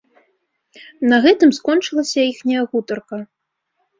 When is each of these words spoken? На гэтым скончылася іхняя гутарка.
На 1.09 1.17
гэтым 1.25 1.49
скончылася 1.59 2.21
іхняя 2.31 2.61
гутарка. 2.71 3.17